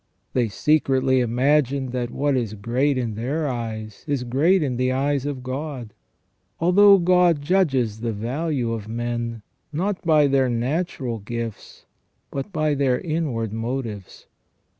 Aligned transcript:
They 0.33 0.47
secretly 0.47 1.19
imagine 1.19 1.91
that 1.91 2.09
what 2.09 2.35
is 2.35 2.55
great 2.55 2.97
in 2.97 3.13
their 3.13 3.47
eyes 3.47 4.03
is 4.07 4.23
great 4.23 4.63
in 4.63 4.77
the 4.77 4.91
eyes 4.91 5.27
of 5.27 5.43
God, 5.43 5.93
although 6.59 6.97
God 6.97 7.39
judges 7.43 7.99
the 7.99 8.11
value 8.11 8.73
of 8.73 8.87
men, 8.87 9.43
not 9.71 10.01
by 10.03 10.25
their 10.25 10.49
natural 10.49 11.19
gifts, 11.19 11.85
but 12.31 12.51
by 12.51 12.73
their 12.73 12.99
inward 12.99 13.53
motives. 13.53 14.25